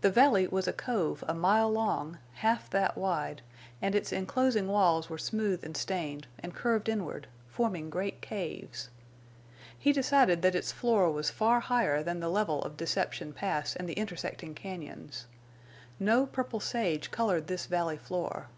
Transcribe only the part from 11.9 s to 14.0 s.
than the level of Deception Pass and the